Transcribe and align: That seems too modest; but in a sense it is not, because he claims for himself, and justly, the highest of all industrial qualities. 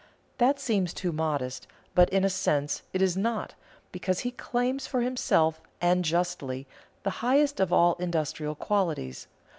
That 0.39 0.59
seems 0.59 0.95
too 0.95 1.11
modest; 1.11 1.67
but 1.93 2.09
in 2.09 2.23
a 2.23 2.29
sense 2.31 2.81
it 2.91 3.03
is 3.03 3.15
not, 3.15 3.53
because 3.91 4.21
he 4.21 4.31
claims 4.31 4.87
for 4.87 5.01
himself, 5.01 5.61
and 5.79 6.03
justly, 6.03 6.65
the 7.03 7.11
highest 7.21 7.59
of 7.59 7.71
all 7.71 7.93
industrial 7.99 8.55
qualities. 8.55 9.27